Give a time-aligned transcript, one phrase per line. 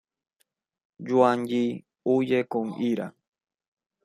[1.07, 1.63] Yuan Yi,
[2.03, 3.07] huye con ira.